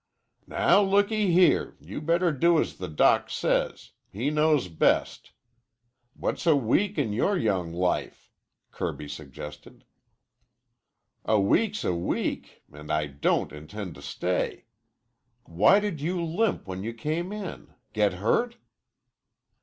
"Now, 0.47 0.81
looky 0.81 1.31
here, 1.31 1.77
you 1.79 2.01
better 2.01 2.31
do 2.31 2.59
as 2.59 2.77
the 2.77 2.87
doc 2.87 3.29
says. 3.29 3.91
He 4.11 4.31
knows 4.31 4.67
best. 4.67 5.31
What's 6.15 6.47
a 6.47 6.55
week 6.55 6.97
in 6.97 7.13
your 7.13 7.37
young 7.37 7.71
life?" 7.71 8.31
Kirby 8.71 9.07
suggested. 9.07 9.85
"A 11.23 11.39
week's 11.39 11.83
a 11.83 11.93
week, 11.93 12.63
and 12.73 12.91
I 12.91 13.05
don't 13.05 13.51
intend 13.51 13.93
to 13.93 14.01
stay. 14.01 14.65
Why 15.43 15.79
did 15.79 16.01
you 16.01 16.19
limp 16.25 16.65
when 16.67 16.81
you 16.81 16.95
came 16.95 17.31
in? 17.31 17.71
Get 17.93 18.13
hurt?" 18.13 18.57